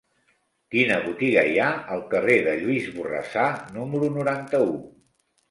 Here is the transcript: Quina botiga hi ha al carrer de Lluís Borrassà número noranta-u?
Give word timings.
Quina 0.75 0.95
botiga 1.03 1.43
hi 1.49 1.59
ha 1.63 1.67
al 1.97 2.01
carrer 2.15 2.39
de 2.49 2.57
Lluís 2.63 2.89
Borrassà 2.97 3.45
número 3.79 4.11
noranta-u? 4.19 4.75